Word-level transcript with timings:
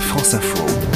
France 0.00 0.34
Info. 0.34 0.95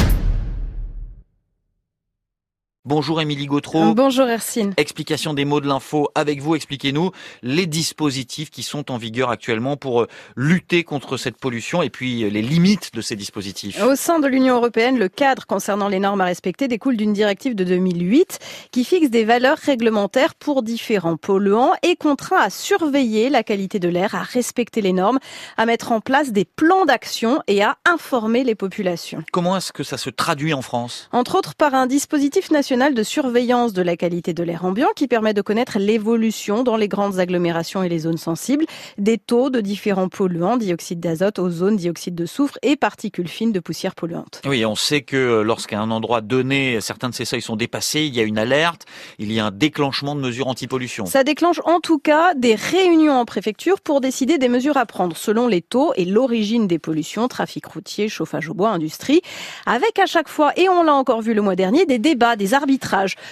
Bonjour 2.91 3.21
Émilie 3.21 3.47
Gautreau. 3.47 3.95
Bonjour 3.95 4.27
Ercine. 4.27 4.75
Explication 4.77 5.33
des 5.33 5.45
mots 5.45 5.61
de 5.61 5.69
l'info 5.69 6.09
avec 6.17 6.41
vous. 6.41 6.57
Expliquez-nous 6.57 7.13
les 7.45 7.67
dispositifs 7.67 8.51
qui 8.51 8.65
sont 8.65 8.91
en 8.91 8.97
vigueur 8.97 9.31
actuellement 9.31 9.77
pour 9.77 10.03
euh, 10.03 10.09
lutter 10.35 10.83
contre 10.83 11.17
cette 11.17 11.37
pollution 11.37 11.83
et 11.83 11.89
puis 11.89 12.25
euh, 12.25 12.31
les 12.31 12.43
limites 12.43 12.93
de 12.93 13.01
ces 13.01 13.15
dispositifs. 13.15 13.81
Au 13.81 13.95
sein 13.95 14.19
de 14.19 14.27
l'Union 14.27 14.57
européenne, 14.57 14.99
le 14.99 15.09
cadre 15.09 15.47
concernant 15.47 15.87
les 15.87 16.01
normes 16.01 16.21
à 16.21 16.25
respecter 16.25 16.67
découle 16.67 16.97
d'une 16.97 17.13
directive 17.13 17.55
de 17.55 17.63
2008 17.63 18.41
qui 18.73 18.85
fixe 18.85 19.09
des 19.09 19.23
valeurs 19.23 19.59
réglementaires 19.59 20.35
pour 20.35 20.65
différents 20.65 21.17
polluants 21.17 21.75
et 21.85 21.95
contraint 21.95 22.41
à 22.41 22.51
surveiller 22.51 23.31
la 23.31 23.45
qualité 23.45 23.79
de 23.79 23.89
l'air, 23.89 24.17
à 24.17 24.23
respecter 24.23 24.81
les 24.81 24.93
normes, 24.93 25.21
à 25.57 25.65
mettre 25.65 25.93
en 25.93 26.01
place 26.01 26.33
des 26.33 26.45
plans 26.45 26.87
d'action 26.87 27.41
et 27.47 27.63
à 27.63 27.77
informer 27.89 28.43
les 28.43 28.57
populations. 28.57 29.23
Comment 29.31 29.57
est-ce 29.57 29.73
que 29.73 29.85
ça 29.85 29.97
se 29.97 30.11
traduit 30.11 30.55
en 30.55 30.63
France? 30.63 31.09
Entre 31.13 31.37
autres 31.37 31.55
par 31.55 31.77
un 31.77 31.87
dispositif 31.87 32.51
national 32.51 32.80
de 32.89 33.03
surveillance 33.03 33.75
de 33.75 33.83
la 33.83 33.97
qualité 33.99 34.33
de 34.33 34.43
l'air 34.43 34.65
ambiant 34.65 34.89
qui 34.97 35.07
permet 35.07 35.35
de 35.35 35.43
connaître 35.43 35.79
l'évolution 35.79 36.63
dans 36.63 36.79
les 36.79 36.89
grandes 36.89 37.19
agglomérations 37.19 37.83
et 37.83 37.91
les 37.91 37.99
zones 38.01 38.17
sensibles 38.17 38.65
des 38.97 39.19
taux 39.19 39.51
de 39.51 39.61
différents 39.61 40.09
polluants, 40.09 40.57
dioxyde 40.57 40.99
d'azote, 40.99 41.39
ozone, 41.39 41.77
dioxyde 41.77 42.15
de 42.15 42.25
soufre 42.25 42.59
et 42.63 42.77
particules 42.77 43.29
fines 43.29 43.53
de 43.53 43.61
poussière 43.61 43.95
polluante. 43.95 44.41
Oui, 44.47 44.65
on 44.65 44.75
sait 44.75 45.03
que 45.03 45.43
lorsqu'à 45.43 45.79
un 45.79 45.91
endroit 45.91 46.23
donné, 46.23 46.81
certains 46.81 47.11
de 47.11 47.15
ces 47.15 47.27
seuils 47.27 47.43
sont 47.43 47.57
dépassés, 47.57 48.07
il 48.07 48.15
y 48.15 48.21
a 48.21 48.23
une 48.23 48.39
alerte, 48.39 48.87
il 49.19 49.31
y 49.31 49.41
a 49.41 49.47
un 49.47 49.51
déclenchement 49.51 50.15
de 50.15 50.21
mesures 50.21 50.49
anti-pollution. 50.49 51.05
Ça 51.05 51.23
déclenche 51.23 51.61
en 51.65 51.81
tout 51.81 51.99
cas 51.99 52.33
des 52.35 52.55
réunions 52.55 53.13
en 53.13 53.27
préfecture 53.27 53.83
pour 53.83 54.01
décider 54.01 54.39
des 54.39 54.49
mesures 54.49 54.79
à 54.79 54.87
prendre 54.87 55.17
selon 55.19 55.49
les 55.49 55.61
taux 55.61 55.93
et 55.97 56.07
l'origine 56.07 56.67
des 56.67 56.79
pollutions, 56.79 57.29
trafic 57.29 57.67
routier, 57.67 58.09
chauffage 58.09 58.49
au 58.49 58.55
bois, 58.55 58.71
industrie, 58.71 59.21
avec 59.67 59.99
à 59.99 60.07
chaque 60.07 60.29
fois, 60.29 60.53
et 60.57 60.71
on 60.71 60.83
l'a 60.83 60.95
encore 60.95 61.21
vu 61.21 61.35
le 61.35 61.43
mois 61.43 61.57
dernier, 61.57 61.85
des 61.85 61.99
débats, 61.99 62.37
des 62.37 62.55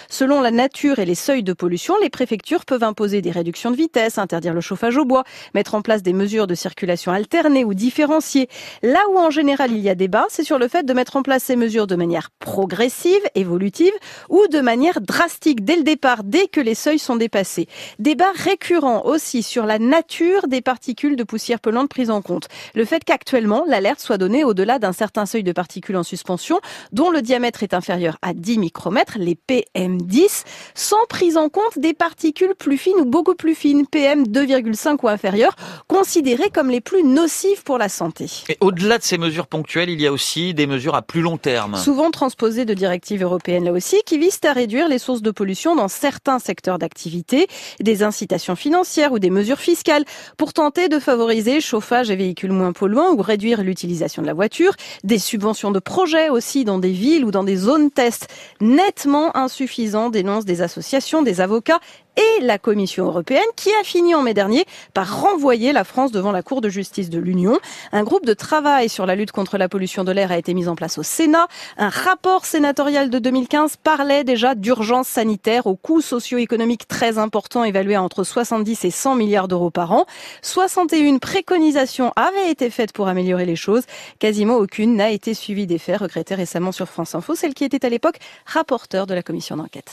Selon 0.09 0.41
la 0.41 0.51
nature 0.51 0.99
et 0.99 1.05
les 1.05 1.15
seuils 1.15 1.43
de 1.43 1.53
pollution, 1.53 1.95
les 2.01 2.11
préfectures 2.11 2.65
peuvent 2.65 2.83
imposer 2.83 3.21
des 3.21 3.31
réductions 3.31 3.71
de 3.71 3.77
vitesse, 3.77 4.19
interdire 4.19 4.55
le 4.55 4.61
chauffage 4.61 4.97
au 4.97 5.05
bois, 5.05 5.25
mettre 5.55 5.75
en 5.75 5.83
place 5.83 6.03
des 6.03 6.13
mesures 6.13 6.47
de 6.47 6.55
circulation 6.55 7.13
alternées 7.13 7.65
ou 7.65 7.75
différenciées. 7.75 8.49
Là 8.83 9.01
où 9.11 9.19
en 9.19 9.31
général 9.31 9.73
il 9.73 9.81
y 9.81 9.89
a 9.89 9.95
débat, 9.95 10.27
c'est 10.29 10.45
sur 10.45 10.59
le 10.59 10.69
fait 10.69 10.85
de 10.85 10.93
mettre 10.93 11.17
en 11.17 11.23
place 11.23 11.45
ces 11.45 11.57
mesures 11.57 11.87
de 11.87 11.97
manière 11.97 12.31
progressive, 12.39 13.21
évolutive 13.35 13.93
ou 14.29 14.47
de 14.49 14.61
manière 14.61 15.01
drastique 15.01 15.65
dès 15.65 15.77
le 15.77 15.83
départ, 15.83 16.25
dès 16.25 16.47
que 16.47 16.61
les 16.61 16.75
seuils 16.75 16.99
sont 16.99 17.17
dépassés. 17.17 17.69
Débat 17.99 18.33
récurrent 18.35 19.05
aussi 19.05 19.43
sur 19.43 19.67
la 19.67 19.79
nature 19.79 20.49
des 20.49 20.63
particules 20.63 21.17
de 21.17 21.25
poussière 21.25 21.61
polluante 21.61 21.91
prises 21.91 22.11
en 22.11 22.23
compte. 22.23 22.49
Le 22.75 22.85
fait 22.85 23.05
qu'actuellement 23.05 23.65
l'alerte 23.67 24.01
soit 24.01 24.19
donnée 24.19 24.45
au-delà 24.45 24.79
d'un 24.79 24.93
certain 24.93 25.27
seuil 25.27 25.43
de 25.43 25.53
particules 25.53 25.97
en 25.97 26.03
suspension 26.03 26.61
dont 26.93 27.11
le 27.11 27.23
diamètre 27.23 27.63
est 27.63 27.75
inférieur 27.75 28.19
à 28.23 28.33
10 28.35 28.59
micromètres, 28.59 29.18
les 29.19 29.37
PM10, 29.49 30.45
sans 30.75 31.05
prise 31.09 31.37
en 31.37 31.49
compte 31.49 31.79
des 31.79 31.95
particules 31.95 32.55
plus 32.59 32.79
fines 32.79 32.99
ou 33.01 33.05
beaucoup 33.05 33.35
plus 33.35 33.55
fines, 33.55 33.87
PM 33.87 34.25
2,5 34.25 34.99
ou 35.03 35.09
inférieures, 35.09 35.57
considérées 35.87 36.51
comme 36.51 36.71
les 36.71 36.81
plus 36.81 37.03
nocives 37.03 37.63
pour 37.65 37.79
la 37.79 37.89
santé. 37.89 38.27
Et 38.49 38.57
au-delà 38.61 38.99
de 38.99 39.03
ces 39.03 39.19
mesures 39.19 39.47
ponctuelles, 39.47 39.91
il 39.91 40.01
y 40.01 40.07
a 40.07 40.13
aussi 40.13 40.55
des 40.55 40.67
mesures 40.67 40.95
à 40.95 41.03
plus 41.03 41.21
long 41.21 41.37
terme. 41.37 41.77
Souvent 41.77 42.11
transposées 42.11 42.65
de 42.65 42.75
directives 42.75 43.23
européennes 43.23 43.65
là 43.65 43.73
aussi, 43.73 43.97
qui 44.07 44.19
visent 44.19 44.41
à 44.45 44.53
réduire 44.53 44.89
les 44.89 44.99
sources 44.99 45.23
de 45.23 45.31
pollution 45.31 45.75
dans 45.75 45.89
certains 45.89 46.39
secteurs 46.39 46.79
d'activité, 46.79 47.49
des 47.81 48.03
incitations 48.03 48.57
financières 48.57 49.13
ou 49.13 49.19
des 49.19 49.31
mesures 49.31 49.59
fiscales 49.59 50.05
pour 50.37 50.53
tenter 50.53 50.89
de 50.89 50.99
favoriser 50.99 51.61
chauffage 51.61 52.11
et 52.11 52.17
véhicules 52.17 52.53
moins 52.53 52.73
polluants 52.73 53.15
ou 53.15 53.23
réduire 53.23 53.63
l'utilisation 53.63 54.23
de 54.23 54.27
la 54.27 54.35
voiture, 54.35 54.75
des 55.05 55.19
subventions 55.19 55.71
de 55.71 55.79
projets 55.79 56.31
aussi 56.31 56.65
dans 56.65 56.79
des 56.79 56.93
villes 56.93 57.25
ou 57.25 57.31
dans 57.31 57.45
des 57.45 57.57
zones 57.57 57.91
test 57.91 58.29
nettement 58.61 59.08
insuffisant, 59.15 60.11
dénoncent 60.11 60.45
des 60.45 60.63
associations, 60.63 61.23
des 61.23 61.41
avocats 61.41 61.81
et 62.19 62.41
la 62.43 62.59
Commission 62.59 63.07
européenne 63.07 63.47
qui 63.57 63.71
a 63.81 63.85
fini 63.85 64.15
en 64.15 64.23
mai 64.23 64.35
dernier 64.35 64.65
par 64.93 65.23
renvoyer 65.23 65.73
la 65.73 65.85
France 65.85 66.13
devant 66.13 66.33
la 66.33 66.43
Cour 66.43 66.61
de 66.61 66.69
justice 66.69 67.11
de 67.11 67.19
l'Union. 67.19 67.59
Un 67.93 68.03
groupe 68.03 68.27
de 68.27 68.35
travail 68.35 68.89
sur 68.89 69.07
la 69.07 69.15
lutte 69.15 69.33
contre 69.33 69.57
la 69.57 69.69
pollution 69.69 70.05
de 70.05 70.13
l'air 70.13 70.33
a 70.33 70.39
été 70.39 70.55
mis 70.55 70.69
en 70.69 70.75
place 70.75 70.99
au 70.99 71.03
Sénat. 71.03 71.47
Un 71.77 71.89
rapport 71.89 72.45
sénatorial 72.45 73.11
de 73.11 73.19
2015 73.19 73.77
parlait 73.77 74.25
déjà 74.25 74.55
d'urgence 74.55 75.09
sanitaire 75.09 75.67
aux 75.67 75.77
coûts 75.77 76.01
socio-économiques 76.01 76.89
très 76.89 77.19
importants 77.19 77.65
évalués 77.65 77.95
à 77.95 78.03
entre 78.03 78.25
70 78.25 78.85
et 78.85 78.91
100 78.91 79.15
milliards 79.15 79.49
d'euros 79.49 79.71
par 79.71 79.93
an. 79.93 80.07
61 80.43 81.19
préconisations 81.19 82.13
avaient 82.17 82.51
été 82.51 82.71
faites 82.71 82.93
pour 82.93 83.09
améliorer 83.09 83.47
les 83.47 83.57
choses. 83.57 83.85
Quasiment 84.19 84.57
aucune 84.57 84.97
n'a 84.97 85.11
été 85.11 85.35
suivie 85.35 85.67
des 85.67 85.79
faits, 85.79 86.01
regrettait 86.01 86.35
récemment 86.35 86.73
sur 86.73 86.89
France 86.89 87.15
Info, 87.15 87.35
celle 87.35 87.55
qui 87.55 87.65
était 87.65 87.87
à 87.87 87.89
l'époque 87.89 88.19
rapporteur 88.47 89.07
de 89.07 89.15
la 89.15 89.23
commission 89.23 89.57
d'enquête. 89.57 89.87